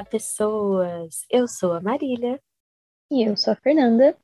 [0.00, 1.26] Olá, pessoas!
[1.28, 2.40] Eu sou a Marília.
[3.10, 4.16] E eu sou a Fernanda.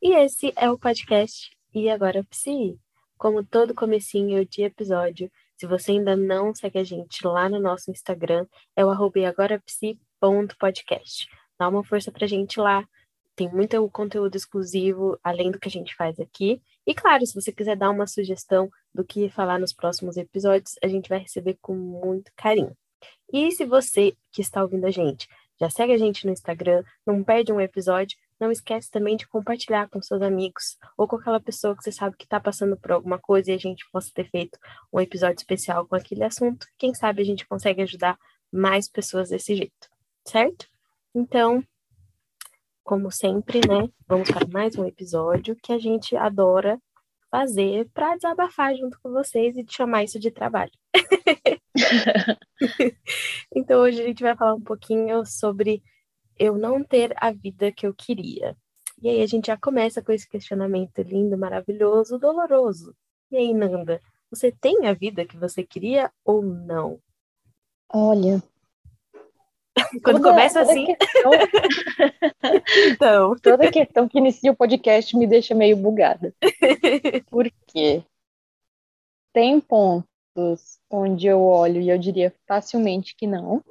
[0.00, 2.80] E esse é o podcast E Agora Psi.
[3.18, 7.90] Como todo comecinho de episódio, se você ainda não segue a gente lá no nosso
[7.90, 11.28] Instagram, é o arroba agorapsi.podcast.
[11.58, 12.88] Dá uma força pra gente lá.
[13.36, 16.62] Tem muito conteúdo exclusivo, além do que a gente faz aqui.
[16.86, 20.88] E claro, se você quiser dar uma sugestão do que falar nos próximos episódios, a
[20.88, 22.74] gente vai receber com muito carinho.
[23.32, 25.28] E se você que está ouvindo a gente
[25.60, 29.90] já segue a gente no Instagram, não perde um episódio, não esquece também de compartilhar
[29.90, 33.18] com seus amigos ou com aquela pessoa que você sabe que está passando por alguma
[33.18, 34.58] coisa e a gente possa ter feito
[34.90, 36.66] um episódio especial com aquele assunto.
[36.78, 38.18] Quem sabe a gente consegue ajudar
[38.50, 39.90] mais pessoas desse jeito,
[40.26, 40.66] certo?
[41.14, 41.62] Então,
[42.82, 46.80] como sempre, né, vamos para mais um episódio que a gente adora
[47.30, 50.72] fazer para desabafar junto com vocês e chamar isso de trabalho.
[53.54, 55.82] então hoje a gente vai falar um pouquinho sobre
[56.38, 58.56] eu não ter a vida que eu queria.
[59.02, 62.94] E aí a gente já começa com esse questionamento lindo, maravilhoso, doloroso.
[63.30, 67.00] E aí, Nanda, você tem a vida que você queria ou não?
[67.92, 68.42] Olha.
[70.02, 70.86] Quando toda, começa toda assim.
[70.94, 71.30] Questão...
[72.92, 73.36] então.
[73.36, 76.34] Toda questão que inicia o podcast me deixa meio bugada.
[77.30, 78.02] Por quê?
[79.32, 79.60] Tem
[80.34, 83.62] pontos onde eu olho e eu diria facilmente que não.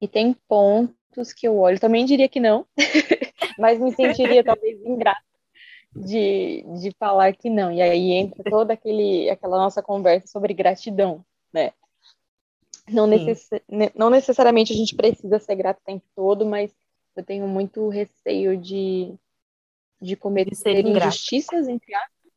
[0.00, 2.66] E tem pontos que eu olho, também diria que não,
[3.58, 5.20] mas me sentiria talvez ingrata
[5.94, 7.70] de, de falar que não.
[7.70, 11.72] E aí entra toda aquele, aquela nossa conversa sobre gratidão, né?
[12.88, 13.48] Não, necess,
[13.94, 16.72] não necessariamente a gente precisa ser grato o tempo todo, mas
[17.14, 19.14] eu tenho muito receio de,
[20.00, 22.32] de cometer de injustiças, entre aspas,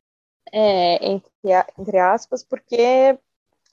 [0.51, 1.31] é, entre,
[1.79, 3.17] entre aspas, porque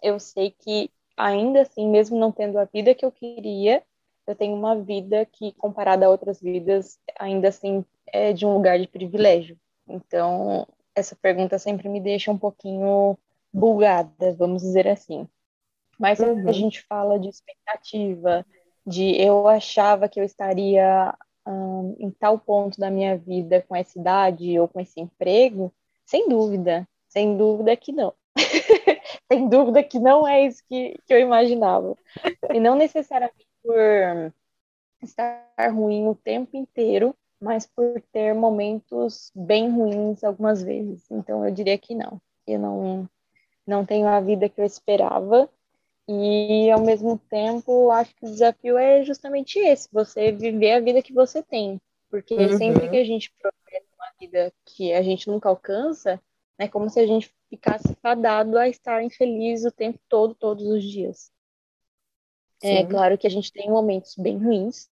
[0.03, 3.83] eu sei que ainda assim, mesmo não tendo a vida que eu queria,
[4.27, 8.79] eu tenho uma vida que, comparada a outras vidas, ainda assim é de um lugar
[8.79, 9.59] de privilégio.
[9.89, 13.19] Então, essa pergunta sempre me deixa um pouquinho
[13.53, 15.29] bugada, vamos dizer assim.
[15.99, 16.49] Mas uhum.
[16.49, 18.47] a gente fala de expectativa,
[18.87, 21.15] de eu achava que eu estaria
[21.99, 25.73] em tal ponto da minha vida com essa idade ou com esse emprego,
[26.07, 28.15] sem dúvida, sem dúvida que não.
[29.31, 31.97] sem dúvida que não é isso que, que eu imaginava.
[32.53, 34.33] E não necessariamente por
[35.03, 41.05] estar ruim o tempo inteiro, mas por ter momentos bem ruins algumas vezes.
[41.11, 42.21] Então eu diria que não.
[42.47, 43.09] Eu não,
[43.67, 45.49] não tenho a vida que eu esperava.
[46.09, 51.03] E ao mesmo tempo, acho que o desafio é justamente esse: você viver a vida
[51.03, 51.81] que você tem.
[52.11, 52.59] Porque uhum.
[52.59, 56.21] sempre que a gente promete uma vida que a gente nunca alcança,
[56.61, 60.85] é como se a gente ficasse fadado a estar infeliz o tempo todo, todos os
[60.85, 61.33] dias.
[62.63, 62.75] É Sim.
[62.75, 64.91] É claro que a gente tem momentos bem ruins,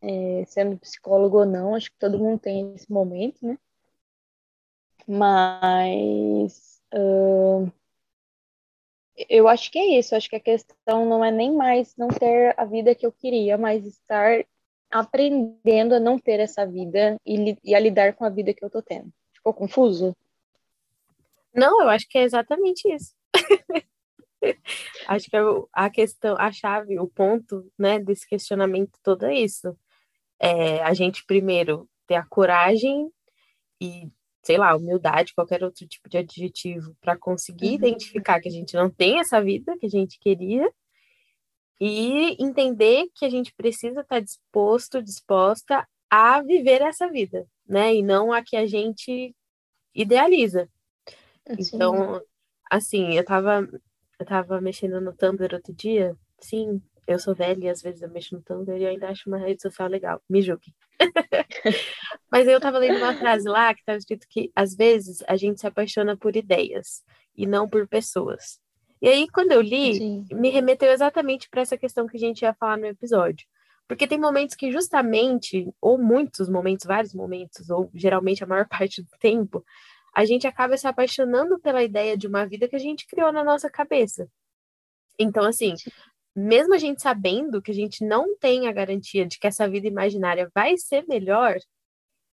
[0.00, 3.58] é, sendo psicólogo ou não, acho que todo mundo tem esse momento, né?
[5.06, 7.70] Mas uh,
[9.28, 12.54] eu acho que é isso, acho que a questão não é nem mais não ter
[12.58, 14.46] a vida que eu queria, mas estar
[14.90, 18.70] aprendendo a não ter essa vida e, e a lidar com a vida que eu
[18.70, 19.12] tô tendo.
[19.34, 20.16] Ficou confuso?
[21.56, 23.14] Não, eu acho que é exatamente isso.
[25.08, 25.40] acho que é
[25.72, 29.76] a questão, a chave, o ponto, né, desse questionamento todo é isso.
[30.38, 33.10] É a gente primeiro ter a coragem
[33.80, 34.08] e,
[34.42, 37.74] sei lá, humildade, qualquer outro tipo de adjetivo, para conseguir uhum.
[37.74, 40.70] identificar que a gente não tem essa vida que a gente queria
[41.80, 47.94] e entender que a gente precisa estar tá disposto, disposta a viver essa vida, né?
[47.94, 49.34] E não a que a gente
[49.94, 50.68] idealiza.
[51.48, 52.20] Então,
[52.70, 53.68] assim, eu tava,
[54.18, 56.16] eu tava mexendo no Tumblr outro dia.
[56.40, 59.28] Sim, eu sou velha e às vezes eu mexo no Tumblr e eu ainda acho
[59.28, 60.20] uma rede social legal.
[60.28, 60.74] Me julgue.
[62.30, 65.60] Mas eu tava lendo uma frase lá que tava escrito que às vezes a gente
[65.60, 67.04] se apaixona por ideias
[67.36, 68.60] e não por pessoas.
[69.00, 70.26] E aí, quando eu li, Sim.
[70.32, 73.46] me remeteu exatamente para essa questão que a gente ia falar no episódio.
[73.86, 79.02] Porque tem momentos que, justamente, ou muitos momentos, vários momentos, ou geralmente a maior parte
[79.02, 79.64] do tempo,
[80.16, 83.44] a gente acaba se apaixonando pela ideia de uma vida que a gente criou na
[83.44, 84.26] nossa cabeça.
[85.18, 85.74] Então, assim,
[86.34, 89.86] mesmo a gente sabendo que a gente não tem a garantia de que essa vida
[89.86, 91.58] imaginária vai ser melhor,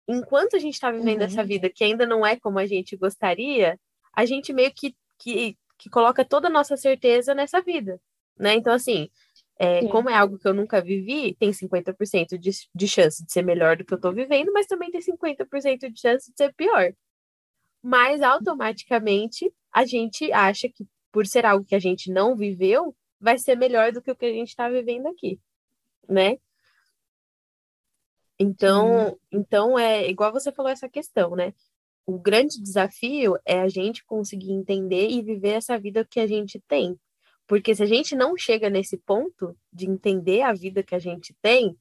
[0.10, 1.28] enquanto a gente está vivendo uhum.
[1.28, 3.80] essa vida que ainda não é como a gente gostaria,
[4.14, 7.98] a gente meio que, que, que coloca toda a nossa certeza nessa vida,
[8.38, 8.56] né?
[8.56, 9.10] Então, assim,
[9.58, 13.42] é, como é algo que eu nunca vivi, tem 50% de, de chance de ser
[13.42, 16.94] melhor do que eu estou vivendo, mas também tem 50% de chance de ser pior
[17.82, 23.38] mas automaticamente a gente acha que por ser algo que a gente não viveu, vai
[23.38, 25.40] ser melhor do que o que a gente está vivendo aqui,
[26.08, 26.38] né?
[28.40, 31.54] Então, então é igual você falou essa questão, né?
[32.06, 36.60] O grande desafio é a gente conseguir entender e viver essa vida que a gente
[36.68, 36.98] tem.
[37.46, 41.36] Porque se a gente não chega nesse ponto de entender a vida que a gente
[41.42, 41.78] tem,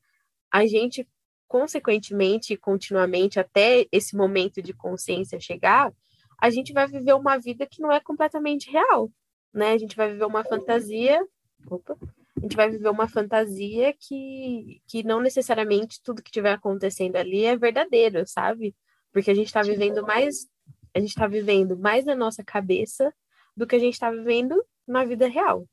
[0.50, 1.06] a gente,
[1.48, 5.92] consequentemente, continuamente, até esse momento de consciência chegar,
[6.40, 9.10] a gente vai viver uma vida que não é completamente real,
[9.52, 9.72] né?
[9.72, 11.20] A gente vai viver uma fantasia.
[11.66, 11.98] Opa!
[12.36, 17.44] A gente vai viver uma fantasia que, que não necessariamente tudo que estiver acontecendo ali
[17.44, 18.76] é verdadeiro, sabe?
[19.10, 20.46] Porque a gente está vivendo mais.
[20.94, 23.12] A gente está vivendo mais na nossa cabeça
[23.56, 24.54] do que a gente está vivendo
[24.86, 25.66] na vida real.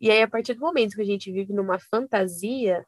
[0.00, 2.84] E aí, a partir do momento que a gente vive numa fantasia,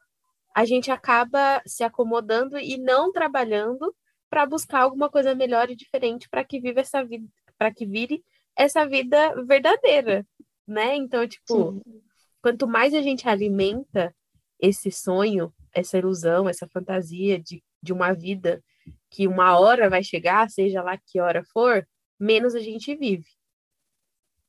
[0.53, 3.95] a gente acaba se acomodando e não trabalhando
[4.29, 7.27] para buscar alguma coisa melhor e diferente para que viva essa vida,
[7.57, 8.23] para que vire
[8.55, 10.25] essa vida verdadeira,
[10.67, 10.95] né?
[10.95, 12.01] Então, tipo, Sim.
[12.41, 14.15] quanto mais a gente alimenta
[14.59, 18.63] esse sonho, essa ilusão, essa fantasia de, de uma vida
[19.09, 21.85] que uma hora vai chegar, seja lá que hora for,
[22.19, 23.27] menos a gente vive.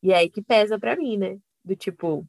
[0.02, 1.38] E é aí que pesa para mim, né?
[1.64, 2.26] Do tipo,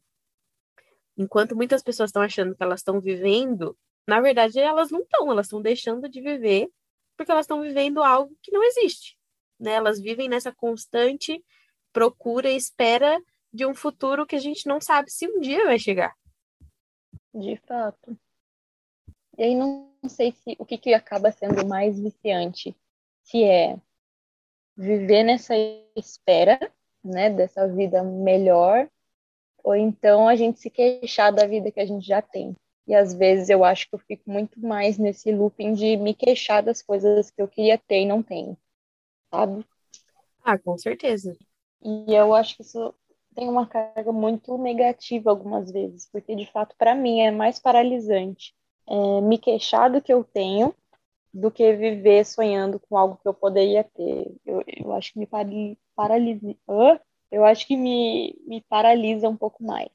[1.16, 3.76] enquanto muitas pessoas estão achando que elas estão vivendo,
[4.06, 6.68] na verdade elas não estão, elas estão deixando de viver
[7.16, 9.16] porque elas estão vivendo algo que não existe,
[9.58, 9.72] né?
[9.72, 11.42] Elas vivem nessa constante
[11.92, 13.22] procura e espera
[13.52, 16.12] de um futuro que a gente não sabe se um dia vai chegar.
[17.32, 18.18] De fato.
[19.38, 22.76] E aí não sei se o que, que acaba sendo mais viciante,
[23.22, 23.78] se é
[24.76, 25.54] viver nessa
[25.96, 26.58] espera,
[27.02, 28.90] né, dessa vida melhor,
[29.64, 32.54] ou então a gente se queixar da vida que a gente já tem.
[32.86, 36.62] E às vezes eu acho que eu fico muito mais nesse looping de me queixar
[36.62, 38.56] das coisas que eu queria ter e não tenho,
[39.30, 39.64] sabe?
[40.44, 41.34] Ah, com certeza.
[41.82, 42.94] E eu acho que isso
[43.34, 48.54] tem uma carga muito negativa algumas vezes, porque de fato para mim é mais paralisante
[48.86, 50.74] é, me queixar do que eu tenho
[51.34, 54.32] do que viver sonhando com algo que eu poderia ter.
[54.46, 55.26] Eu, eu acho que me
[55.96, 56.56] paralisa.
[57.34, 59.88] Eu acho que me, me paralisa um pouco mais.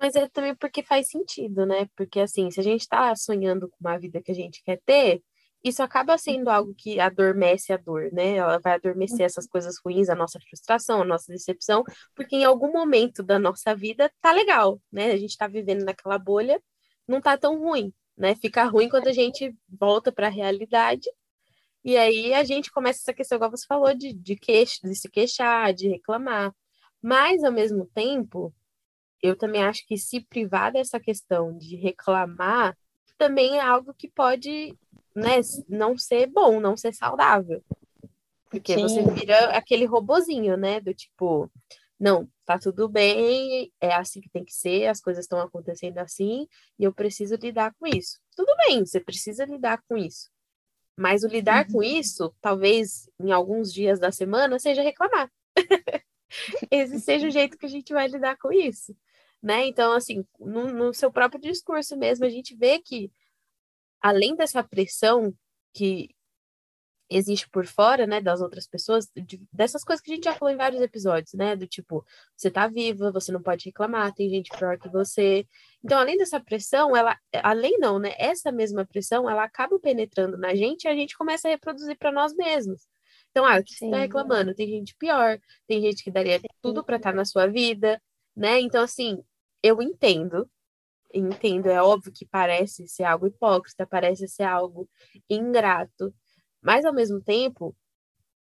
[0.00, 1.86] Mas é também porque faz sentido, né?
[1.94, 5.22] Porque assim, se a gente está sonhando com uma vida que a gente quer ter,
[5.62, 8.36] isso acaba sendo algo que adormece a dor, né?
[8.36, 11.84] Ela vai adormecer essas coisas ruins, a nossa frustração, a nossa decepção,
[12.14, 15.12] porque em algum momento da nossa vida tá legal, né?
[15.12, 16.60] A gente tá vivendo naquela bolha,
[17.06, 18.34] não tá tão ruim, né?
[18.36, 21.10] Fica ruim quando a gente volta para a realidade.
[21.84, 25.08] E aí a gente começa essa questão, igual você falou, de, de, queixo, de se
[25.10, 26.54] queixar, de reclamar.
[27.00, 28.54] Mas, ao mesmo tempo,
[29.20, 32.76] eu também acho que se privar dessa questão de reclamar
[33.18, 34.76] também é algo que pode
[35.14, 37.62] né, não ser bom, não ser saudável.
[38.50, 38.82] Porque Sim.
[38.82, 40.80] você vira aquele robozinho, né?
[40.80, 41.50] Do tipo,
[41.98, 46.48] não, tá tudo bem, é assim que tem que ser, as coisas estão acontecendo assim,
[46.78, 48.18] e eu preciso lidar com isso.
[48.36, 50.28] Tudo bem, você precisa lidar com isso.
[50.96, 51.72] Mas o lidar uhum.
[51.72, 55.30] com isso, talvez em alguns dias da semana, seja reclamar.
[56.70, 58.94] Esse seja o jeito que a gente vai lidar com isso
[59.42, 59.66] né?
[59.66, 63.10] Então, assim, no, no seu próprio discurso mesmo, a gente vê que,
[64.00, 65.34] além dessa pressão
[65.74, 66.10] que
[67.16, 70.52] existe por fora, né, das outras pessoas, de, dessas coisas que a gente já falou
[70.52, 72.04] em vários episódios, né, do tipo,
[72.36, 75.46] você tá viva, você não pode reclamar, tem gente pior que você.
[75.84, 80.54] Então, além dessa pressão, ela, além não, né, essa mesma pressão, ela acaba penetrando na
[80.54, 82.86] gente e a gente começa a reproduzir para nós mesmos.
[83.30, 84.54] Então, ah, o que você tá reclamando?
[84.54, 86.46] Tem gente pior, tem gente que daria Sim.
[86.60, 88.00] tudo para estar tá na sua vida,
[88.36, 88.60] né?
[88.60, 89.22] Então, assim,
[89.62, 90.48] eu entendo,
[91.14, 94.88] entendo, é óbvio que parece ser algo hipócrita, parece ser algo
[95.28, 96.14] ingrato,
[96.62, 97.76] mas ao mesmo tempo,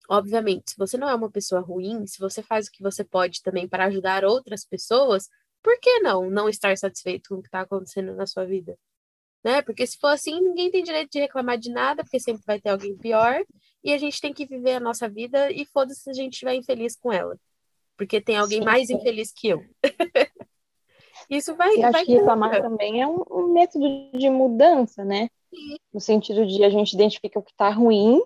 [0.09, 3.43] obviamente, se você não é uma pessoa ruim, se você faz o que você pode
[3.43, 5.29] também para ajudar outras pessoas,
[5.63, 8.79] por que não não estar satisfeito com o que está acontecendo na sua vida?
[9.45, 9.63] Né?
[9.63, 12.71] Porque se for assim, ninguém tem direito de reclamar de nada, porque sempre vai ter
[12.71, 13.45] alguém pior,
[13.85, 16.55] e a gente tem que viver a nossa vida e foda-se se a gente estiver
[16.55, 17.39] infeliz com ela.
[17.97, 18.65] Porque tem alguém Sim.
[18.65, 19.65] mais infeliz que eu.
[21.29, 21.83] Isso vai.
[21.83, 25.29] Acho que reclamar também é um, um, método de mudança, né?
[25.51, 25.77] Sim.
[25.93, 28.23] No sentido de a gente identifica o que está ruim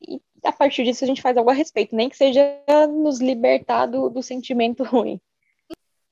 [0.00, 2.42] e a partir disso a gente faz algo a respeito, nem que seja
[2.88, 5.20] nos libertar do, do sentimento ruim.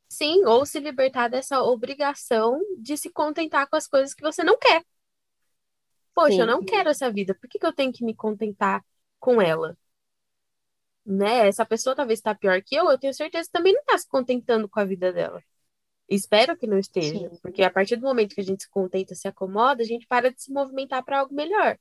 [0.08, 4.58] Sim, ou se libertar dessa obrigação de se contentar com as coisas que você não
[4.58, 4.84] quer.
[6.14, 6.40] Poxa, Sim.
[6.40, 8.82] eu não quero essa vida, por que, que eu tenho que me contentar
[9.20, 9.76] com ela?
[11.04, 11.46] Né?
[11.46, 14.08] Essa pessoa talvez está pior que eu, eu tenho certeza que também não está se
[14.08, 15.42] contentando com a vida dela.
[16.08, 17.38] Espero que não esteja, Sim.
[17.42, 20.30] porque a partir do momento que a gente se contenta, se acomoda, a gente para
[20.30, 21.78] de se movimentar para algo melhor.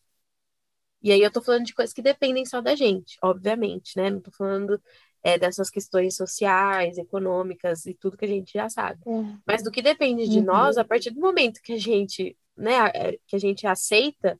[1.02, 4.10] E aí eu tô falando de coisas que dependem só da gente, obviamente, né?
[4.10, 4.82] Não tô falando
[5.22, 9.00] é, dessas questões sociais, econômicas e tudo que a gente já sabe.
[9.06, 9.40] Uhum.
[9.46, 10.46] Mas do que depende de uhum.
[10.46, 14.40] nós, a partir do momento que a gente né, que a gente aceita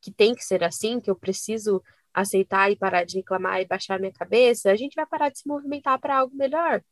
[0.00, 1.82] que tem que ser assim, que eu preciso
[2.12, 5.48] aceitar e parar de reclamar e baixar minha cabeça, a gente vai parar de se
[5.48, 6.82] movimentar para algo melhor,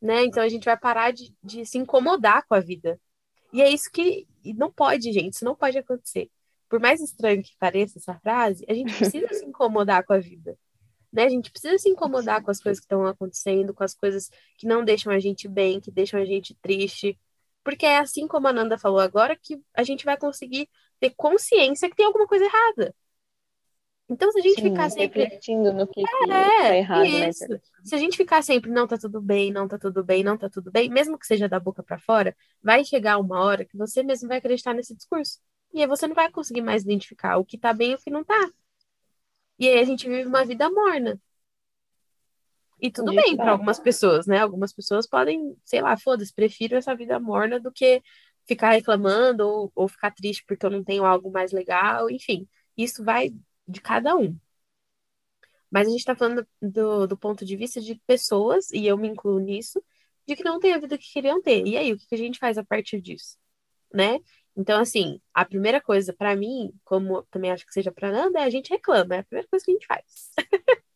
[0.00, 0.24] né?
[0.24, 3.00] Então a gente vai parar de, de se incomodar com a vida.
[3.52, 4.26] E é isso que
[4.56, 6.30] não pode, gente, isso não pode acontecer.
[6.68, 10.56] Por mais estranho que pareça essa frase, a gente precisa se incomodar com a vida.
[11.12, 11.24] Né?
[11.24, 14.66] A gente precisa se incomodar com as coisas que estão acontecendo, com as coisas que
[14.66, 17.18] não deixam a gente bem, que deixam a gente triste.
[17.64, 20.68] Porque é assim como a Nanda falou agora que a gente vai conseguir
[21.00, 22.94] ter consciência que tem alguma coisa errada.
[24.08, 25.22] Então, se a gente Sim, ficar sempre.
[25.22, 27.30] Refletindo no que, que É, tá errado, né?
[27.30, 27.60] isso.
[27.84, 30.48] Se a gente ficar sempre, não tá tudo bem, não tá tudo bem, não tá
[30.50, 34.02] tudo bem, mesmo que seja da boca para fora, vai chegar uma hora que você
[34.02, 35.38] mesmo vai acreditar nesse discurso.
[35.72, 38.10] E aí você não vai conseguir mais identificar o que tá bem e o que
[38.10, 38.50] não tá.
[39.58, 41.20] E aí a gente vive uma vida morna.
[42.80, 44.38] E tudo De bem para algumas pessoas, né?
[44.38, 48.02] Algumas pessoas podem, sei lá, foda-se, prefiro essa vida morna do que
[48.46, 52.48] ficar reclamando ou, ou ficar triste porque eu não tenho algo mais legal, enfim.
[52.76, 53.30] Isso vai
[53.68, 54.38] de cada um.
[55.70, 59.08] Mas a gente está falando do, do ponto de vista de pessoas, e eu me
[59.08, 59.82] incluo nisso,
[60.26, 61.66] de que não têm a vida que queriam ter.
[61.66, 63.36] E aí, o que que a gente faz a partir disso?
[63.92, 64.20] Né?
[64.56, 68.44] Então, assim, a primeira coisa para mim, como também acho que seja para Nanda, é
[68.44, 69.16] a gente reclama.
[69.16, 70.30] É a primeira coisa que a gente faz.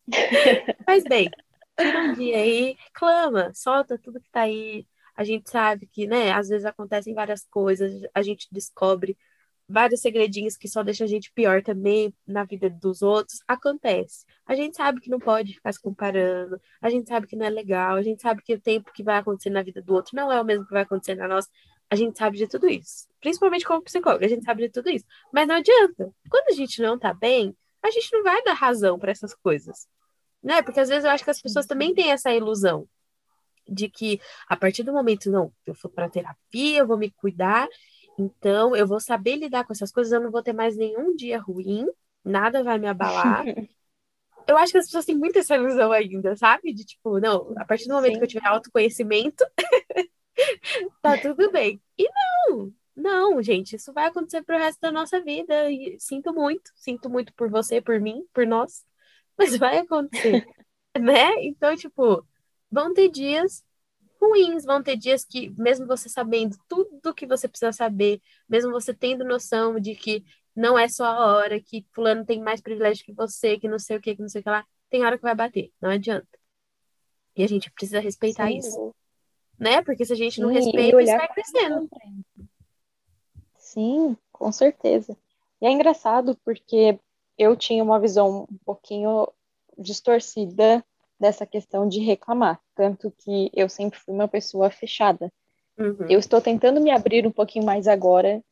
[0.84, 1.30] Faz bem.
[1.78, 4.86] Tira um dia aí, reclama, solta tudo que tá aí.
[5.14, 9.16] A gente sabe que, né, às vezes acontecem várias coisas, a gente descobre
[9.72, 13.40] vários segredinhos que só deixam a gente pior também na vida dos outros.
[13.48, 14.24] Acontece.
[14.46, 17.50] A gente sabe que não pode ficar se comparando, a gente sabe que não é
[17.50, 20.30] legal, a gente sabe que o tempo que vai acontecer na vida do outro não
[20.30, 21.48] é o mesmo que vai acontecer na nossa.
[21.90, 23.06] A gente sabe de tudo isso.
[23.20, 25.04] Principalmente como psicóloga, a gente sabe de tudo isso.
[25.32, 26.12] Mas não adianta.
[26.30, 29.86] Quando a gente não tá bem, a gente não vai dar razão para essas coisas.
[30.42, 30.62] Né?
[30.62, 32.88] Porque às vezes eu acho que as pessoas também têm essa ilusão
[33.68, 37.68] de que a partir do momento, não, eu for para terapia, eu vou me cuidar,
[38.18, 41.38] então eu vou saber lidar com essas coisas, eu não vou ter mais nenhum dia
[41.38, 41.86] ruim,
[42.24, 43.44] nada vai me abalar.
[44.46, 46.72] Eu acho que as pessoas têm muito essa ilusão ainda, sabe?
[46.72, 48.18] De tipo, não, a partir do momento Sim.
[48.18, 49.44] que eu tiver autoconhecimento,
[51.00, 51.80] tá tudo bem.
[51.96, 52.08] E
[52.48, 55.70] não, não, gente, isso vai acontecer pro resto da nossa vida.
[55.70, 58.84] E sinto muito, sinto muito por você, por mim, por nós,
[59.38, 60.46] mas vai acontecer,
[60.98, 61.44] né?
[61.44, 62.26] Então, tipo,
[62.70, 63.64] vão ter dias
[64.22, 68.94] ruins, vão ter dias que, mesmo você sabendo tudo que você precisa saber, mesmo você
[68.94, 70.24] tendo noção de que
[70.54, 73.96] não é só a hora, que fulano tem mais privilégio que você, que não sei
[73.96, 76.38] o que, que não sei o que lá, tem hora que vai bater, não adianta.
[77.34, 78.94] E a gente precisa respeitar Sem isso,
[79.58, 79.82] né?
[79.82, 81.88] Porque se a gente não Sim, respeita, isso vai crescendo.
[83.56, 85.16] Sim, com certeza.
[85.60, 86.98] E é engraçado porque
[87.38, 89.26] eu tinha uma visão um pouquinho
[89.78, 90.84] distorcida
[91.22, 95.32] dessa questão de reclamar, tanto que eu sempre fui uma pessoa fechada.
[95.78, 96.06] Uhum.
[96.08, 98.42] Eu estou tentando me abrir um pouquinho mais agora,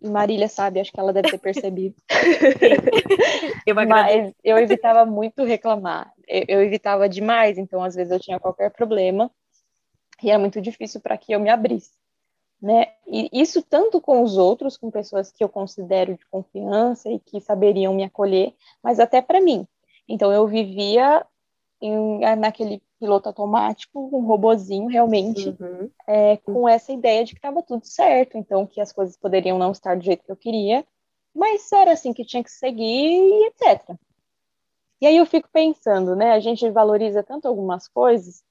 [0.00, 1.94] e Marília sabe, acho que ela deve ter percebido.
[3.66, 3.74] Eu.
[3.74, 6.12] Mas eu evitava muito reclamar.
[6.28, 9.30] Eu, eu evitava demais, então às vezes eu tinha qualquer problema
[10.22, 11.92] e era muito difícil para que eu me abrisse,
[12.60, 12.88] né?
[13.06, 17.40] E isso tanto com os outros, com pessoas que eu considero de confiança e que
[17.40, 19.66] saberiam me acolher, mas até para mim.
[20.06, 21.24] Então eu vivia
[21.86, 25.90] em, naquele piloto automático, um robozinho realmente, Uhum.
[26.06, 29.72] é, com essa ideia de que estava tudo certo, então que as coisas poderiam não
[29.72, 30.84] estar do jeito que eu queria,
[31.34, 33.96] mas era assim que tinha que seguir e etc.
[35.00, 36.32] E aí eu fico pensando, né?
[36.32, 38.42] A gente valoriza tanto algumas coisas,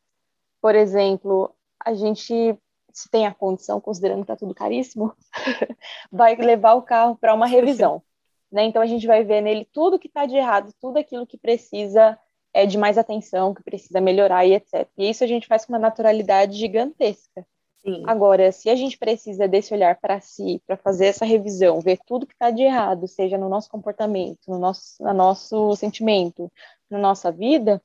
[0.62, 1.50] por exemplo,
[1.84, 2.56] a gente,
[2.92, 5.14] se tem a condição, considerando que está tudo caríssimo,
[6.12, 8.04] vai levar o carro para uma revisão,
[8.52, 8.66] né?
[8.66, 12.20] Então a gente vai ver nele tudo que está de errado, tudo aquilo que precisa
[12.54, 14.88] é, de mais atenção, que precisa melhorar e etc.
[14.98, 17.46] E isso a gente faz com uma naturalidade gigantesca.
[17.84, 18.04] Sim.
[18.08, 22.26] Agora, se a gente precisa desse olhar para si, para fazer essa revisão, ver tudo
[22.26, 26.50] que está de errado, seja no nosso comportamento, no nosso, no nosso sentimento,
[26.90, 27.82] na nossa vida,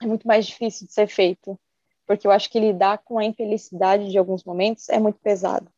[0.00, 1.58] é muito mais difícil de ser feito.
[2.06, 5.70] Porque eu acho que lidar com a infelicidade de alguns momentos é muito pesado.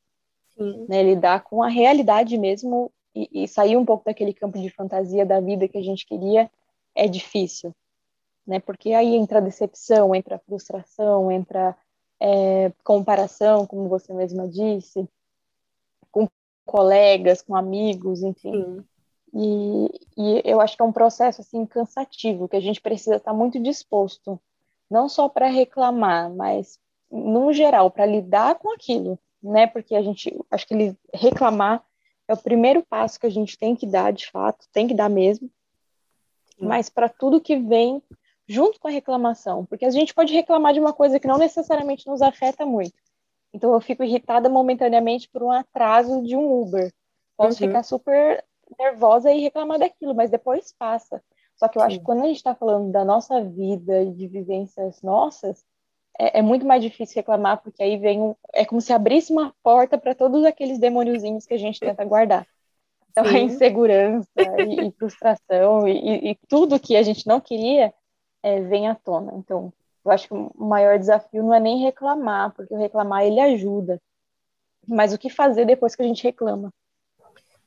[0.56, 0.86] Sim.
[0.88, 1.02] Né?
[1.02, 5.40] Lidar com a realidade mesmo e, e sair um pouco daquele campo de fantasia da
[5.40, 6.48] vida que a gente queria
[6.94, 7.74] é difícil.
[8.46, 8.60] Né?
[8.60, 11.76] Porque aí entra a decepção, entra a frustração, entra
[12.20, 15.08] é, comparação, como você mesma disse,
[16.10, 16.28] com
[16.64, 18.84] colegas, com amigos, enfim.
[19.34, 23.32] E, e eu acho que é um processo assim cansativo, que a gente precisa estar
[23.32, 24.38] muito disposto,
[24.90, 26.78] não só para reclamar, mas
[27.10, 29.66] no geral para lidar com aquilo, né?
[29.66, 31.82] Porque a gente, acho que reclamar
[32.28, 35.08] é o primeiro passo que a gente tem que dar, de fato, tem que dar
[35.08, 35.50] mesmo.
[36.58, 38.02] Mas para tudo que vem
[38.48, 42.06] junto com a reclamação, porque a gente pode reclamar de uma coisa que não necessariamente
[42.06, 42.94] nos afeta muito.
[43.52, 46.92] Então eu fico irritada momentaneamente por um atraso de um Uber,
[47.36, 47.68] posso uhum.
[47.68, 48.44] ficar super
[48.78, 51.22] nervosa e reclamar daquilo, mas depois passa.
[51.56, 51.86] Só que eu Sim.
[51.86, 55.64] acho que quando a gente está falando da nossa vida e de vivências nossas,
[56.18, 59.54] é, é, muito mais difícil reclamar, porque aí vem um, é como se abrisse uma
[59.62, 62.46] porta para todos aqueles demôniozinhos que a gente tenta guardar.
[63.10, 63.36] Então, Sim.
[63.36, 64.28] a insegurança
[64.66, 67.92] e, e frustração e, e, tudo que a gente não queria
[68.42, 69.34] é, vem à tona.
[69.36, 69.72] Então,
[70.04, 74.00] eu acho que o maior desafio não é nem reclamar, porque o reclamar ele ajuda,
[74.86, 76.72] mas o que fazer depois que a gente reclama.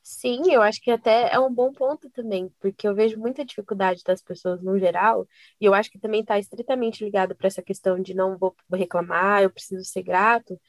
[0.04, 4.04] Sim, eu acho que até é um bom ponto também, porque eu vejo muita dificuldade
[4.06, 5.28] das pessoas no geral,
[5.60, 9.42] e eu acho que também está estritamente ligado para essa questão de não vou reclamar,
[9.42, 10.62] eu preciso ser grato,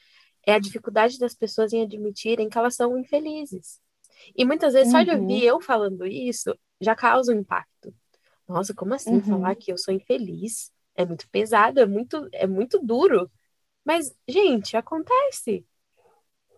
[0.47, 3.79] é a dificuldade das pessoas em admitirem que elas são infelizes.
[4.35, 5.01] E muitas vezes, uhum.
[5.01, 5.49] só de ouvir uhum.
[5.49, 7.93] eu falando isso, já causa um impacto.
[8.49, 9.23] Nossa, como assim uhum.
[9.23, 10.73] falar que eu sou infeliz?
[10.95, 13.31] É muito pesado, é muito, é muito duro.
[13.85, 15.67] Mas, gente, acontece.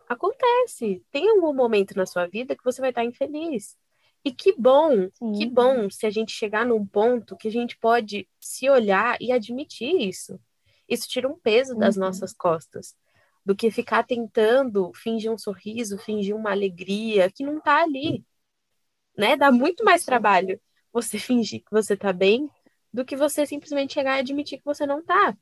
[0.09, 1.05] Acontece.
[1.11, 3.77] Tem algum momento na sua vida que você vai estar infeliz.
[4.25, 5.33] E que bom, Sim.
[5.33, 9.33] que bom se a gente chegar num ponto que a gente pode se olhar e
[9.33, 10.39] admitir isso.
[10.89, 12.03] Isso tira um peso das uhum.
[12.03, 12.97] nossas costas,
[13.45, 18.25] do que ficar tentando fingir um sorriso, fingir uma alegria que não tá ali.
[19.17, 19.37] Né?
[19.37, 20.61] Dá muito mais trabalho
[21.03, 22.49] você fingir que você tá bem
[22.93, 25.37] do que você simplesmente chegar e admitir que você não tá.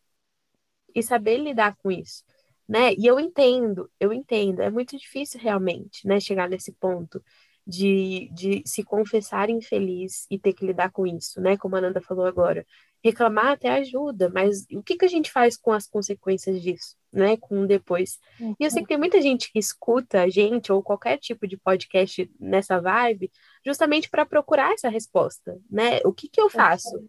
[0.94, 2.24] E saber lidar com isso
[2.68, 2.92] né?
[2.94, 7.22] E eu entendo, eu entendo, é muito difícil realmente, né, chegar nesse ponto
[7.66, 11.56] de, de se confessar infeliz e ter que lidar com isso, né?
[11.56, 12.64] Como a Nanda falou agora.
[13.02, 17.36] Reclamar até ajuda, mas o que, que a gente faz com as consequências disso, né?
[17.36, 18.18] Com depois.
[18.38, 18.54] Uhum.
[18.58, 21.56] E eu sei que tem muita gente que escuta a gente ou qualquer tipo de
[21.56, 23.30] podcast nessa vibe,
[23.64, 25.98] justamente para procurar essa resposta, né?
[26.04, 27.08] O que que eu faço?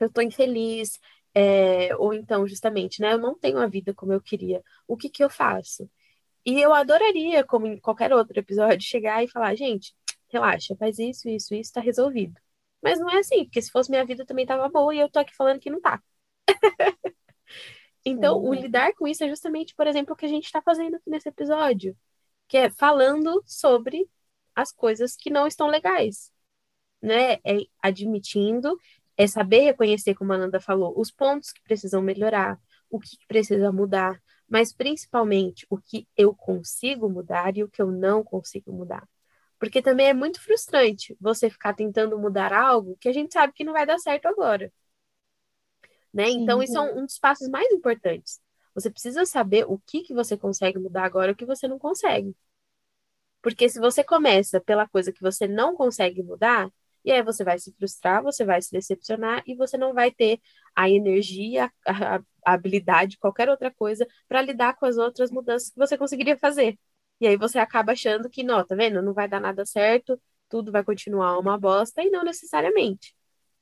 [0.00, 1.00] Eu tô infeliz,
[1.34, 5.08] é, ou então, justamente, né, eu não tenho a vida como eu queria, o que
[5.08, 5.88] que eu faço?
[6.48, 9.94] E eu adoraria, como em qualquer outro episódio, chegar e falar, gente,
[10.32, 12.40] relaxa, faz isso, isso, isso, tá resolvido.
[12.82, 15.18] Mas não é assim, porque se fosse minha vida também tava boa e eu tô
[15.18, 16.02] aqui falando que não tá.
[18.02, 20.94] então, o lidar com isso é justamente, por exemplo, o que a gente está fazendo
[20.96, 21.94] aqui nesse episódio,
[22.48, 24.08] que é falando sobre
[24.54, 26.32] as coisas que não estão legais,
[27.02, 27.34] né?
[27.44, 28.74] É admitindo
[29.18, 32.58] é saber reconhecer, como a Nanda falou, os pontos que precisam melhorar,
[32.88, 37.90] o que precisa mudar, mas principalmente o que eu consigo mudar e o que eu
[37.90, 39.06] não consigo mudar.
[39.58, 43.64] Porque também é muito frustrante você ficar tentando mudar algo que a gente sabe que
[43.64, 44.72] não vai dar certo agora.
[46.12, 46.30] Né?
[46.30, 48.40] Então, isso é um, um dos passos mais importantes.
[48.74, 51.78] Você precisa saber o que, que você consegue mudar agora e o que você não
[51.78, 52.34] consegue.
[53.42, 56.70] Porque se você começa pela coisa que você não consegue mudar,
[57.08, 60.38] e aí você vai se frustrar, você vai se decepcionar e você não vai ter
[60.76, 65.78] a energia, a, a habilidade, qualquer outra coisa para lidar com as outras mudanças que
[65.78, 66.78] você conseguiria fazer.
[67.18, 69.00] E aí você acaba achando que, não, tá vendo?
[69.00, 73.16] Não vai dar nada certo, tudo vai continuar uma bosta, e não necessariamente.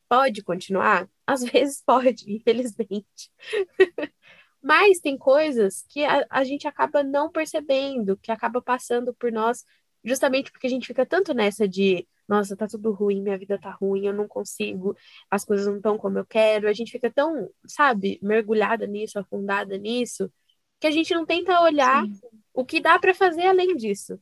[0.09, 1.09] Pode continuar?
[1.24, 3.30] Às vezes pode, infelizmente.
[4.61, 9.64] Mas tem coisas que a, a gente acaba não percebendo, que acaba passando por nós,
[10.04, 13.71] justamente porque a gente fica tanto nessa de nossa, tá tudo ruim, minha vida tá
[13.71, 14.97] ruim, eu não consigo,
[15.31, 16.69] as coisas não estão como eu quero.
[16.69, 20.33] A gente fica tão, sabe, mergulhada nisso, afundada nisso,
[20.81, 22.21] que a gente não tenta olhar Sim.
[22.53, 24.21] o que dá para fazer além disso.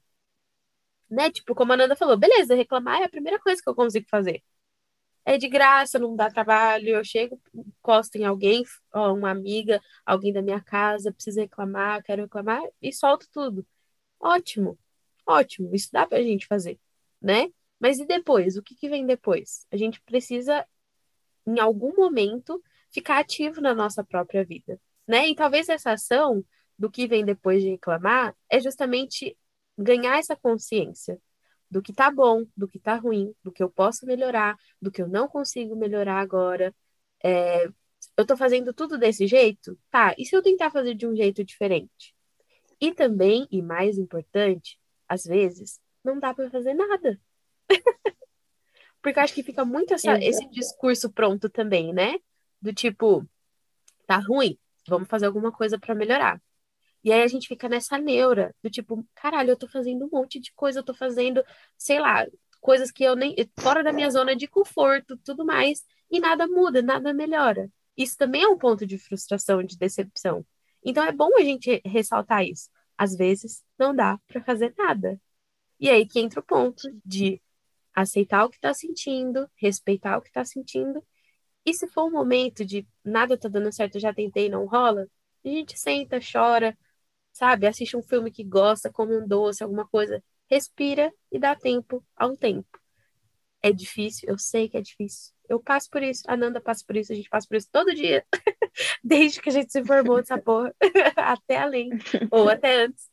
[1.11, 1.31] Né?
[1.31, 4.43] Tipo, como a Nanda falou, beleza, reclamar é a primeira coisa que eu consigo fazer.
[5.25, 8.63] É de graça, não dá trabalho, eu chego, encosto em alguém,
[8.93, 13.67] ó, uma amiga, alguém da minha casa, preciso reclamar, quero reclamar, e solto tudo.
[14.21, 14.79] Ótimo,
[15.27, 16.79] ótimo, isso dá pra gente fazer,
[17.23, 17.51] né?
[17.85, 18.57] Mas e depois?
[18.57, 19.67] O que, que vem depois?
[19.71, 20.67] A gente precisa,
[21.47, 25.29] em algum momento, ficar ativo na nossa própria vida, né?
[25.29, 26.43] E talvez essa ação
[26.79, 29.37] do que vem depois de reclamar é justamente
[29.77, 31.21] ganhar essa consciência
[31.71, 35.03] do que tá bom, do que tá ruim, do que eu posso melhorar, do que
[35.03, 36.75] eu não consigo melhorar agora.
[37.23, 37.67] É,
[38.17, 39.79] eu tô fazendo tudo desse jeito?
[39.91, 42.15] Tá, e se eu tentar fazer de um jeito diferente?
[42.81, 47.21] E também, e mais importante, às vezes, não dá para fazer nada.
[49.03, 52.19] Porque eu acho que fica muito essa, esse discurso pronto também, né?
[52.61, 53.29] Do tipo,
[54.07, 56.41] tá ruim, vamos fazer alguma coisa para melhorar.
[57.03, 60.41] E aí a gente fica nessa neura, do tipo, caralho, eu tô fazendo um monte
[60.41, 61.45] de coisa, eu tô fazendo,
[61.77, 62.27] sei lá,
[62.63, 63.37] coisas que eu nem.
[63.61, 67.71] fora da minha zona de conforto, tudo mais, e nada muda, nada melhora.
[67.95, 70.45] Isso também é um ponto de frustração, de decepção.
[70.83, 72.71] Então é bom a gente ressaltar isso.
[72.97, 75.21] Às vezes não dá para fazer nada.
[75.79, 77.41] E aí que entra o ponto de
[77.95, 81.03] aceitar o que está sentindo, respeitar o que está sentindo.
[81.65, 85.09] E se for um momento de nada tá dando certo, já tentei, não rola,
[85.45, 86.77] a gente senta, chora,
[87.33, 87.67] sabe?
[87.67, 92.37] Assiste um filme que gosta, come um doce, alguma coisa, respira e dá tempo ao
[92.37, 92.81] tempo.
[93.63, 95.33] É difícil, eu sei que é difícil.
[95.49, 97.95] Eu passo por isso, a Nanda passa por isso, a gente passa por isso todo
[97.95, 98.25] dia,
[99.03, 100.75] desde que a gente se formou dessa porra,
[101.17, 101.91] até além,
[102.31, 103.09] ou até antes.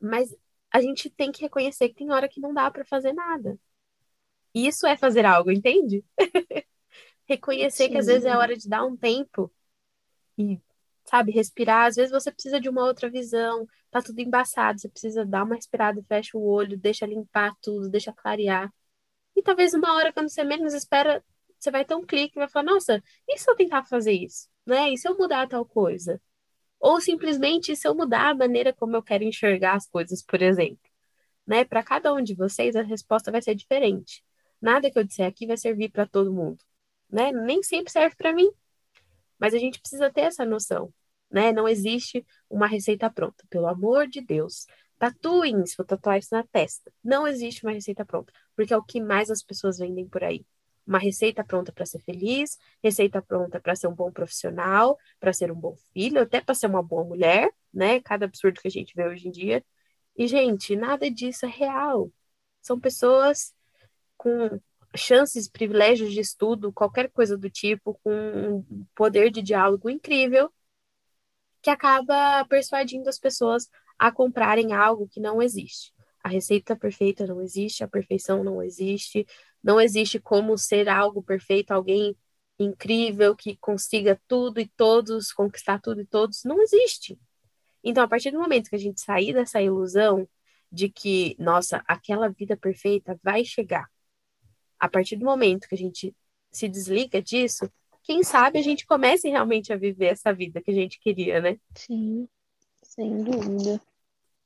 [0.00, 0.34] Mas
[0.74, 3.56] a gente tem que reconhecer que tem hora que não dá para fazer nada.
[4.52, 6.04] Isso é fazer algo, entende?
[7.26, 7.90] reconhecer Sim.
[7.92, 9.52] que às vezes é hora de dar um tempo
[10.36, 10.60] e,
[11.04, 11.86] sabe, respirar.
[11.86, 15.54] Às vezes você precisa de uma outra visão, tá tudo embaçado, você precisa dar uma
[15.54, 18.68] respirada, fecha o olho, deixa limpar tudo, deixa clarear.
[19.36, 21.24] E talvez uma hora, quando você menos espera,
[21.56, 24.48] você vai ter um clique e vai falar, nossa, e se eu tentar fazer isso?
[24.66, 24.92] Né?
[24.92, 26.20] E se eu mudar tal coisa?
[26.84, 30.78] Ou simplesmente se eu mudar a maneira como eu quero enxergar as coisas, por exemplo.
[31.46, 31.64] Né?
[31.64, 34.22] Para cada um de vocês, a resposta vai ser diferente.
[34.60, 36.58] Nada que eu disser aqui vai servir para todo mundo
[37.14, 37.32] né?
[37.32, 38.50] Nem sempre serve para mim.
[39.38, 40.92] Mas a gente precisa ter essa noção,
[41.30, 41.52] né?
[41.52, 43.44] Não existe uma receita pronta.
[43.48, 44.66] Pelo amor de Deus,
[44.98, 46.92] tatuem se for tatuar isso na testa.
[47.02, 50.44] Não existe uma receita pronta, porque é o que mais as pessoas vendem por aí.
[50.86, 55.50] Uma receita pronta para ser feliz, receita pronta para ser um bom profissional, para ser
[55.50, 58.00] um bom filho, até para ser uma boa mulher, né?
[58.00, 59.64] Cada absurdo que a gente vê hoje em dia.
[60.16, 62.10] E, gente, nada disso é real.
[62.60, 63.54] São pessoas
[64.16, 64.60] com
[64.96, 70.52] chances, privilégios de estudo, qualquer coisa do tipo, com um poder de diálogo incrível,
[71.62, 73.68] que acaba persuadindo as pessoas
[73.98, 75.92] a comprarem algo que não existe.
[76.22, 79.26] A receita perfeita não existe, a perfeição não existe,
[79.64, 82.14] não existe como ser algo perfeito, alguém
[82.58, 87.18] incrível que consiga tudo e todos, conquistar tudo e todos, não existe.
[87.82, 90.28] Então, a partir do momento que a gente sair dessa ilusão
[90.70, 93.88] de que, nossa, aquela vida perfeita vai chegar,
[94.78, 96.14] a partir do momento que a gente
[96.50, 97.70] se desliga disso,
[98.02, 101.58] quem sabe a gente comece realmente a viver essa vida que a gente queria, né?
[101.74, 102.28] Sim,
[102.82, 103.80] sem dúvida.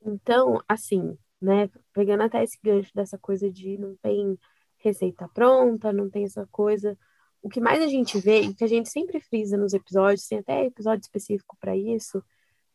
[0.00, 4.38] Então, assim, né, pegando até esse gancho dessa coisa de não tem
[4.78, 6.96] receita pronta, não tem essa coisa.
[7.42, 10.38] O que mais a gente vê, e que a gente sempre frisa nos episódios, tem
[10.38, 12.22] até episódio específico para isso,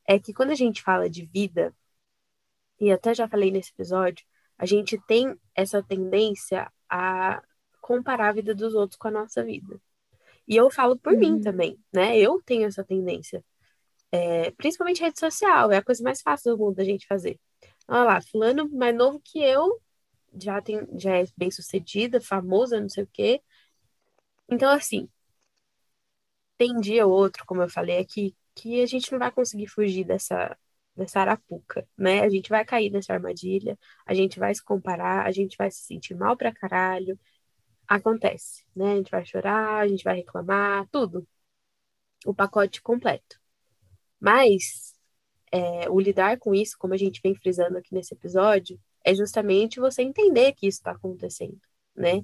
[0.08, 1.74] é que quando a gente fala de vida,
[2.80, 4.26] e até já falei nesse episódio,
[4.58, 7.42] a gente tem essa tendência a
[7.82, 9.80] comparar a vida dos outros com a nossa vida.
[10.48, 11.20] E eu falo por uhum.
[11.20, 12.18] mim também, né?
[12.18, 13.44] Eu tenho essa tendência.
[14.12, 17.40] É, principalmente rede social, é a coisa mais fácil do mundo da gente fazer.
[17.88, 19.82] Olha lá, fulano mais novo que eu,
[20.42, 23.42] já, tem, já é bem sucedida, famosa, não sei o quê.
[24.50, 25.10] Então, assim,
[26.58, 30.06] tem dia ou outro, como eu falei aqui, que a gente não vai conseguir fugir
[30.06, 30.58] dessa,
[30.96, 32.22] dessa arapuca, né?
[32.22, 35.82] A gente vai cair nessa armadilha, a gente vai se comparar, a gente vai se
[35.84, 37.20] sentir mal pra caralho,
[37.88, 38.94] acontece, né?
[38.94, 41.28] A gente vai chorar, a gente vai reclamar, tudo.
[42.26, 43.40] O pacote completo.
[44.20, 44.96] Mas
[45.52, 49.80] é, o lidar com isso, como a gente vem frisando aqui nesse episódio, é justamente
[49.80, 51.60] você entender que isso está acontecendo,
[51.96, 52.24] né?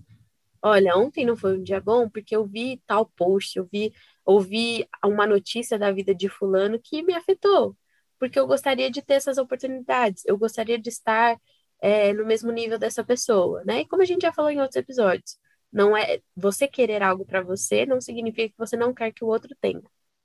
[0.61, 3.93] Olha, ontem não foi um dia bom porque eu vi tal post, eu vi,
[4.25, 7.77] ouvi uma notícia da vida de fulano que me afetou,
[8.19, 11.39] porque eu gostaria de ter essas oportunidades, eu gostaria de estar
[11.81, 13.81] é, no mesmo nível dessa pessoa, né?
[13.81, 15.37] E como a gente já falou em outros episódios,
[15.71, 19.27] não é você querer algo para você, não significa que você não quer que o
[19.27, 19.81] outro tenha,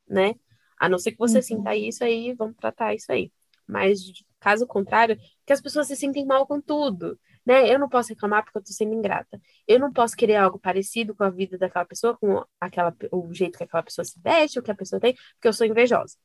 [0.08, 0.34] né?
[0.78, 1.42] A não ser que você uhum.
[1.42, 3.30] sinta isso aí, vamos tratar isso aí.
[3.66, 4.00] Mas
[4.44, 7.72] caso contrário, que as pessoas se sentem mal com tudo, né?
[7.72, 9.40] Eu não posso reclamar porque eu tô sendo ingrata.
[9.66, 13.56] Eu não posso querer algo parecido com a vida daquela pessoa, com aquela o jeito
[13.56, 16.16] que aquela pessoa se veste, o que a pessoa tem, porque eu sou invejosa.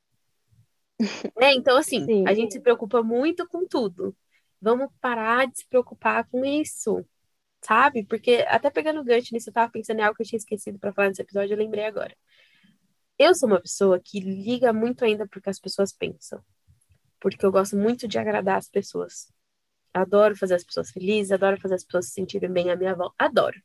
[1.39, 1.53] né?
[1.53, 2.25] Então assim, Sim.
[2.27, 4.15] a gente se preocupa muito com tudo.
[4.61, 7.05] Vamos parar de se preocupar com isso
[7.61, 8.05] sabe?
[8.05, 10.79] Porque até pegando o gancho nisso, eu tava pensando em algo que eu tinha esquecido
[10.79, 12.15] para falar nesse episódio, eu lembrei agora.
[13.17, 16.41] Eu sou uma pessoa que liga muito ainda porque as pessoas pensam.
[17.19, 19.31] Porque eu gosto muito de agradar as pessoas.
[19.93, 23.15] Adoro fazer as pessoas felizes, adoro fazer as pessoas se sentirem bem à minha volta.
[23.17, 23.61] Adoro.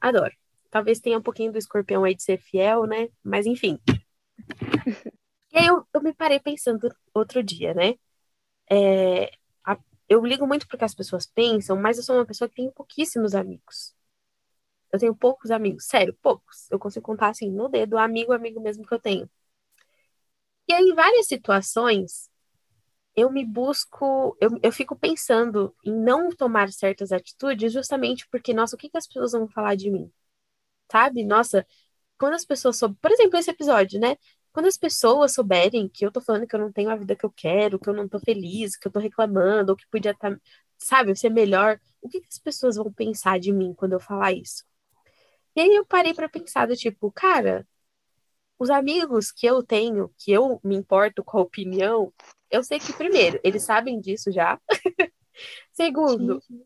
[0.00, 0.34] Adoro.
[0.70, 3.08] Talvez tenha um pouquinho do escorpião aí de ser fiel, né?
[3.22, 3.78] Mas enfim.
[5.52, 7.94] e aí eu, eu me parei pensando outro dia, né?
[8.70, 9.30] É,
[10.12, 13.34] eu ligo muito porque as pessoas pensam, mas eu sou uma pessoa que tem pouquíssimos
[13.34, 13.94] amigos.
[14.92, 16.70] Eu tenho poucos amigos, sério, poucos.
[16.70, 19.30] Eu consigo contar assim no dedo, amigo, amigo mesmo que eu tenho.
[20.68, 22.30] E aí, em várias situações,
[23.16, 28.76] eu me busco, eu, eu fico pensando em não tomar certas atitudes justamente porque, nossa,
[28.76, 30.10] o que, que as pessoas vão falar de mim?
[30.90, 31.24] Sabe?
[31.24, 31.66] Nossa,
[32.18, 34.16] quando as pessoas soube, por exemplo, esse episódio, né?
[34.52, 37.24] Quando as pessoas souberem que eu tô falando que eu não tenho a vida que
[37.24, 40.30] eu quero, que eu não tô feliz, que eu tô reclamando, ou que podia estar,
[40.30, 40.40] tá,
[40.78, 44.32] sabe, ser melhor, o que, que as pessoas vão pensar de mim quando eu falar
[44.32, 44.64] isso?
[45.56, 47.66] E aí eu parei para pensar do tipo, cara,
[48.58, 52.12] os amigos que eu tenho, que eu me importo com a opinião,
[52.52, 54.60] eu sei que primeiro, eles sabem disso já.
[55.72, 56.62] Segundo, sim.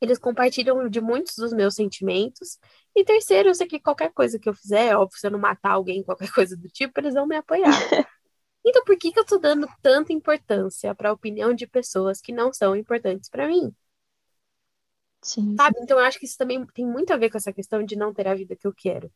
[0.00, 2.58] eles compartilham de muitos dos meus sentimentos.
[2.96, 5.72] E terceiro, eu sei que qualquer coisa que eu fizer, óbvio, se eu não matar
[5.72, 7.70] alguém, qualquer coisa do tipo, eles vão me apoiar.
[8.64, 12.32] então, por que, que eu tô dando tanta importância para a opinião de pessoas que
[12.32, 13.70] não são importantes para mim?
[15.20, 15.54] Sim.
[15.56, 15.76] Sabe?
[15.82, 18.14] Então, eu acho que isso também tem muito a ver com essa questão de não
[18.14, 19.12] ter a vida que eu quero.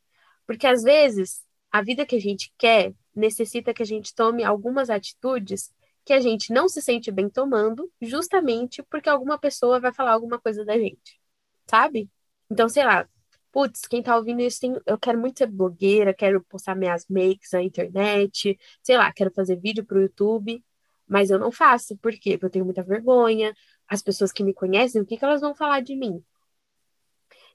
[0.46, 4.90] Porque às vezes, a vida que a gente quer necessita que a gente tome algumas
[4.90, 5.72] atitudes
[6.05, 10.38] que a gente não se sente bem tomando, justamente porque alguma pessoa vai falar alguma
[10.40, 11.20] coisa da gente,
[11.66, 12.11] sabe?
[12.51, 13.09] Então, sei lá,
[13.53, 17.51] putz, quem tá ouvindo isso, tem, eu quero muito ser blogueira, quero postar minhas makes
[17.53, 20.64] na internet, sei lá, quero fazer vídeo pro YouTube,
[21.07, 22.33] mas eu não faço, por quê?
[22.33, 23.55] Porque eu tenho muita vergonha,
[23.87, 26.25] as pessoas que me conhecem, o que, que elas vão falar de mim?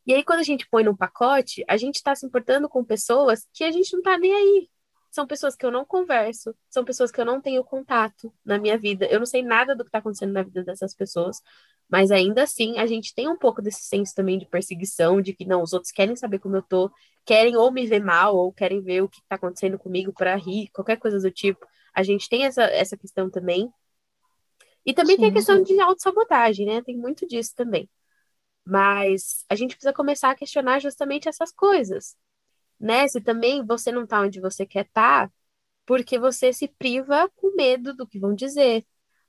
[0.05, 3.45] E aí, quando a gente põe num pacote, a gente está se importando com pessoas
[3.53, 4.69] que a gente não tá nem aí.
[5.17, 8.77] São pessoas que eu não converso, são pessoas que eu não tenho contato na minha
[8.77, 9.07] vida.
[9.07, 11.41] Eu não sei nada do que está acontecendo na vida dessas pessoas,
[11.89, 15.43] mas ainda assim a gente tem um pouco desse senso também de perseguição, de que
[15.43, 16.91] não, os outros querem saber como eu tô,
[17.25, 20.69] querem ou me ver mal, ou querem ver o que está acontecendo comigo para rir,
[20.71, 21.65] qualquer coisa do tipo.
[21.95, 23.73] A gente tem essa, essa questão também.
[24.85, 25.23] E também Sim.
[25.23, 26.83] tem a questão de autossabotagem, né?
[26.83, 27.89] Tem muito disso também.
[28.63, 32.15] Mas a gente precisa começar a questionar justamente essas coisas,
[32.79, 33.07] né?
[33.07, 35.33] Se também você não está onde você quer estar, tá,
[35.85, 38.85] porque você se priva com medo do que vão dizer,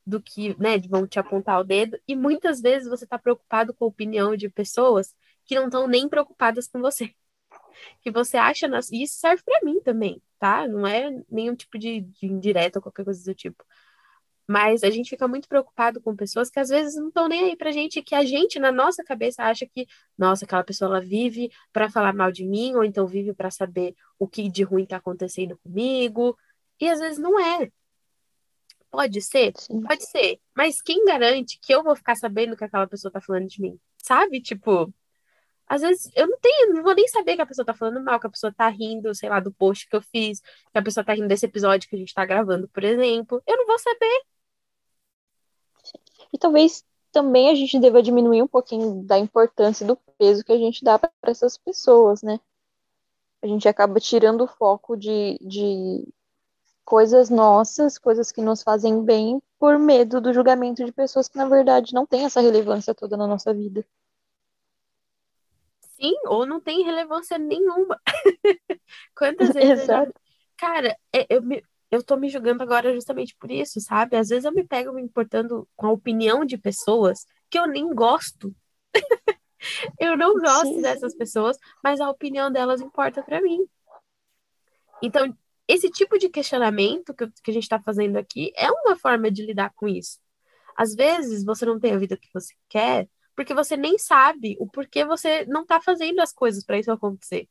[0.07, 3.85] do que, né, vão te apontar o dedo, e muitas vezes você está preocupado com
[3.85, 7.15] a opinião de pessoas que não estão nem preocupadas com você.
[8.03, 8.91] Que você acha, nas...
[8.91, 10.67] e isso serve para mim também, tá?
[10.67, 13.65] Não é nenhum tipo de, de indireta ou qualquer coisa do tipo.
[14.51, 17.57] Mas a gente fica muito preocupado com pessoas que às vezes não estão nem aí
[17.57, 21.51] pra gente, que a gente, na nossa cabeça, acha que, nossa, aquela pessoa ela vive
[21.71, 24.97] para falar mal de mim, ou então vive para saber o que de ruim tá
[24.97, 26.35] acontecendo comigo.
[26.81, 27.71] E às vezes não é.
[28.91, 29.53] Pode ser?
[29.55, 29.83] Sim.
[29.83, 30.41] Pode ser.
[30.57, 33.79] Mas quem garante que eu vou ficar sabendo que aquela pessoa tá falando de mim?
[33.99, 34.41] Sabe?
[34.41, 34.91] Tipo,
[35.67, 38.19] às vezes eu não tenho, não vou nem saber que a pessoa tá falando mal,
[38.19, 41.05] que a pessoa tá rindo, sei lá, do post que eu fiz, que a pessoa
[41.05, 43.43] tá rindo desse episódio que a gente tá gravando, por exemplo.
[43.47, 44.23] Eu não vou saber.
[46.33, 50.59] E talvez também a gente deva diminuir um pouquinho da importância do peso que a
[50.59, 52.38] gente dá para essas pessoas, né?
[53.43, 56.07] A gente acaba tirando o foco de, de
[56.85, 61.49] coisas nossas, coisas que nos fazem bem, por medo do julgamento de pessoas que, na
[61.49, 63.85] verdade, não têm essa relevância toda na nossa vida.
[65.81, 68.01] Sim, ou não tem relevância nenhuma.
[69.17, 69.85] Quantas vezes.
[69.85, 70.14] Exato.
[70.57, 74.16] Cara, é, eu, me, eu tô me julgando agora justamente por isso, sabe?
[74.16, 77.94] Às vezes eu me pego me importando com a opinião de pessoas que eu nem
[77.94, 78.55] gosto.
[79.98, 80.83] eu não gosto Sim.
[80.83, 83.66] dessas pessoas, mas a opinião delas importa para mim.
[85.03, 85.35] Então,
[85.66, 89.44] esse tipo de questionamento que, que a gente está fazendo aqui é uma forma de
[89.44, 90.18] lidar com isso.
[90.77, 94.66] Às vezes você não tem a vida que você quer porque você nem sabe o
[94.66, 97.48] porquê você não está fazendo as coisas para isso acontecer.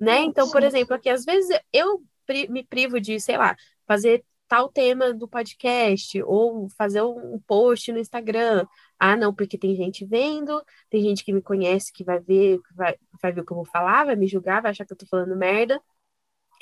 [0.00, 0.20] Né?
[0.20, 2.02] Então, por exemplo, aqui às vezes eu
[2.48, 3.56] me privo de, sei lá,
[3.86, 8.66] fazer tal tema do podcast ou fazer um post no Instagram.
[8.98, 12.96] Ah, não, porque tem gente vendo, tem gente que me conhece que vai ver, vai,
[13.20, 15.06] vai ver o que eu vou falar, vai me julgar, vai achar que eu tô
[15.06, 15.80] falando merda.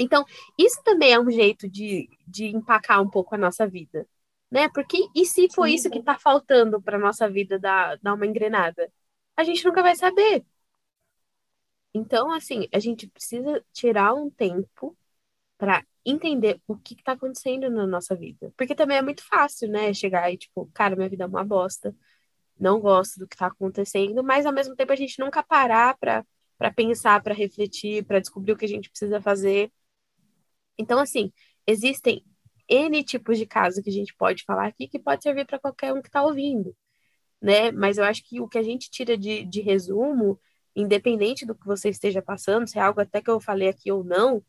[0.00, 0.24] Então,
[0.58, 4.06] isso também é um jeito de, de empacar um pouco a nossa vida,
[4.50, 4.68] né?
[4.70, 5.74] Porque e se for Sim.
[5.74, 8.90] isso que tá faltando para nossa vida dar, dar uma engrenada?
[9.36, 10.44] A gente nunca vai saber.
[11.94, 14.96] Então, assim, a gente precisa tirar um tempo
[15.62, 18.52] para entender o que está acontecendo na nossa vida.
[18.56, 19.94] Porque também é muito fácil, né?
[19.94, 21.94] Chegar e, tipo, cara, minha vida é uma bosta,
[22.58, 26.24] não gosto do que está acontecendo, mas ao mesmo tempo a gente nunca parar para
[26.74, 29.70] pensar, para refletir, para descobrir o que a gente precisa fazer.
[30.76, 31.32] Então, assim,
[31.64, 32.24] existem
[32.68, 35.92] N tipos de casos que a gente pode falar aqui que pode servir para qualquer
[35.92, 36.76] um que está ouvindo,
[37.40, 37.70] né?
[37.70, 40.40] Mas eu acho que o que a gente tira de, de resumo,
[40.74, 44.02] independente do que você esteja passando, se é algo até que eu falei aqui ou
[44.02, 44.42] não,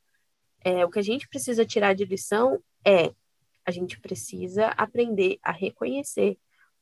[0.63, 3.13] é, o que a gente precisa tirar de lição é
[3.65, 6.37] a gente precisa aprender a reconhecer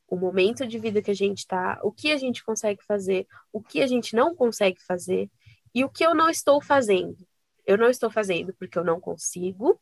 [0.08, 3.62] o momento de vida que a gente está, o que a gente consegue fazer, o
[3.62, 5.30] que a gente não consegue fazer
[5.74, 7.16] e o que eu não estou fazendo.
[7.66, 9.80] Eu não estou fazendo porque eu não consigo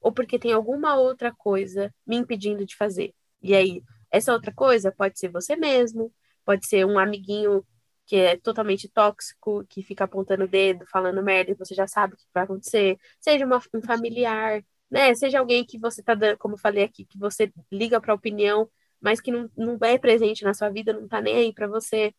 [0.00, 3.14] ou porque tem alguma outra coisa me impedindo de fazer.
[3.40, 6.12] E aí, essa outra coisa pode ser você mesmo,
[6.44, 7.64] pode ser um amiguinho
[8.06, 12.14] que é totalmente tóxico, que fica apontando o dedo, falando merda, e você já sabe
[12.14, 15.14] o que vai acontecer, seja uma, um familiar, né?
[15.14, 18.68] Seja alguém que você tá dando, como eu falei aqui, que você liga para opinião,
[19.00, 22.14] mas que não, não é presente na sua vida, não tá nem aí para você.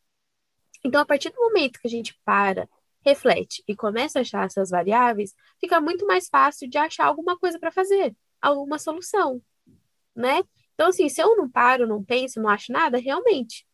[0.84, 2.68] Então, a partir do momento que a gente para,
[3.06, 7.60] reflete e começa a achar essas variáveis, fica muito mais fácil de achar alguma coisa
[7.60, 9.42] para fazer, alguma solução,
[10.16, 10.42] né?
[10.74, 13.66] Então, assim, se eu não paro, não penso, não acho nada, realmente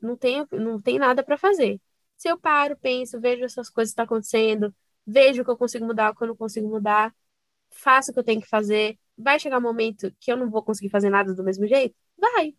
[0.00, 1.80] não tem, não tem nada para fazer.
[2.16, 4.74] Se eu paro, penso, vejo essas coisas que estão tá acontecendo,
[5.06, 7.14] vejo o que eu consigo mudar, o que eu não consigo mudar,
[7.70, 10.62] faço o que eu tenho que fazer, vai chegar um momento que eu não vou
[10.62, 11.94] conseguir fazer nada do mesmo jeito?
[12.18, 12.54] Vai.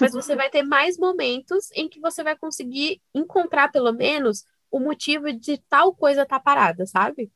[0.00, 4.78] Mas você vai ter mais momentos em que você vai conseguir encontrar, pelo menos, o
[4.78, 7.32] motivo de tal coisa estar tá parada, sabe?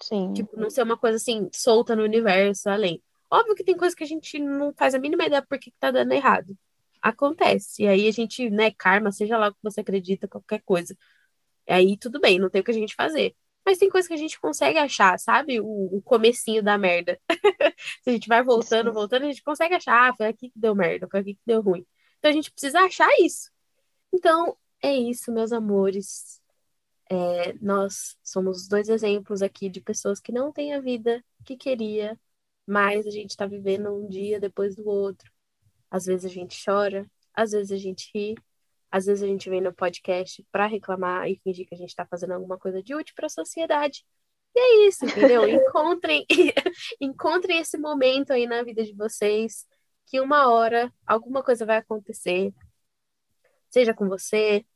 [0.00, 0.32] Sim.
[0.32, 3.02] Tipo, não ser uma coisa assim, solta no universo, além.
[3.30, 5.78] Óbvio que tem coisa que a gente não faz a mínima ideia por que, que
[5.78, 6.56] tá dando errado.
[7.06, 7.84] Acontece.
[7.84, 10.96] E aí a gente, né, karma, seja lá o que você acredita, qualquer coisa.
[11.68, 13.36] Aí tudo bem, não tem o que a gente fazer.
[13.64, 15.60] Mas tem coisa que a gente consegue achar, sabe?
[15.60, 17.20] O, o comecinho da merda.
[18.02, 20.74] Se a gente vai voltando, voltando, a gente consegue achar, ah, foi aqui que deu
[20.74, 21.86] merda, foi aqui que deu ruim.
[22.18, 23.50] Então a gente precisa achar isso.
[24.12, 26.40] Então, é isso, meus amores.
[27.10, 32.18] É, nós somos dois exemplos aqui de pessoas que não têm a vida que queria,
[32.66, 35.30] mas a gente está vivendo um dia depois do outro.
[35.96, 38.34] Às vezes a gente chora, às vezes a gente ri,
[38.90, 42.04] às vezes a gente vem no podcast para reclamar e fingir que a gente está
[42.04, 44.04] fazendo alguma coisa de útil para a sociedade.
[44.54, 45.48] E é isso, entendeu?
[45.48, 46.26] Encontrem,
[47.00, 49.66] encontrem esse momento aí na vida de vocês,
[50.04, 52.52] que uma hora alguma coisa vai acontecer,
[53.70, 54.66] seja com você,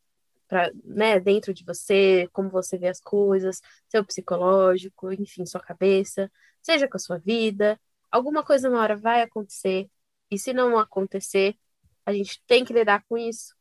[0.48, 6.32] pra, né, dentro de você, como você vê as coisas, seu psicológico, enfim, sua cabeça,
[6.62, 7.78] seja com a sua vida,
[8.10, 9.86] alguma coisa uma hora vai acontecer,
[10.30, 11.56] e se não acontecer,
[12.04, 13.54] a gente tem que lidar com isso,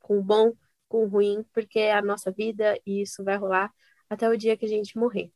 [0.00, 0.52] com o bom,
[0.88, 3.72] com o ruim, porque é a nossa vida e isso vai rolar
[4.08, 5.32] até o dia que a gente morrer.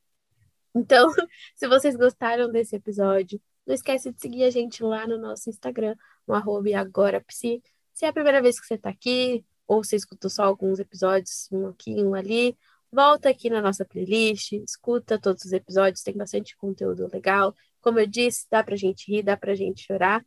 [0.74, 1.08] Então,
[1.56, 5.94] se vocês gostaram desse episódio, não esquece de seguir a gente lá no nosso Instagram,
[6.26, 7.62] no agorapsi.
[7.92, 11.48] Se é a primeira vez que você está aqui, ou você escutou só alguns episódios,
[11.52, 12.56] um aqui, um ali,
[12.90, 17.54] volta aqui na nossa playlist, escuta todos os episódios, tem bastante conteúdo legal.
[17.80, 20.24] Como eu disse, dá pra gente rir, dá pra gente chorar.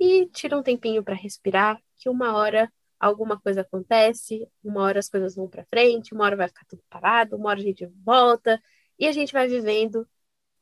[0.00, 5.08] E tira um tempinho para respirar, que uma hora alguma coisa acontece, uma hora as
[5.10, 8.60] coisas vão para frente, uma hora vai ficar tudo parado, uma hora a gente volta
[8.98, 10.08] e a gente vai vivendo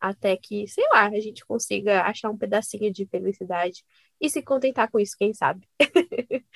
[0.00, 3.84] até que, sei lá, a gente consiga achar um pedacinho de felicidade
[4.20, 5.68] e se contentar com isso, quem sabe.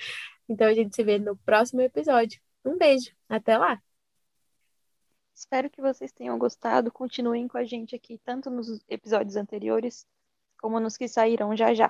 [0.49, 2.41] Então a gente se vê no próximo episódio.
[2.65, 3.81] Um beijo, até lá!
[5.33, 6.91] Espero que vocês tenham gostado.
[6.91, 10.05] Continuem com a gente aqui, tanto nos episódios anteriores
[10.59, 11.89] como nos que sairão já já.